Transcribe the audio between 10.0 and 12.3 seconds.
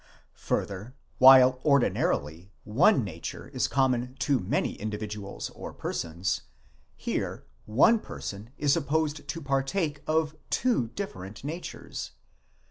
of two different natures.